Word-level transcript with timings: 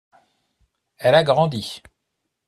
Elle 0.97 1.13
a 1.13 1.23
grandi. 1.23 1.83